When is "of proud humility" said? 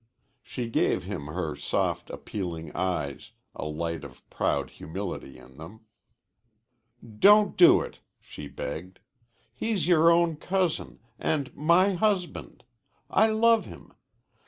4.03-5.37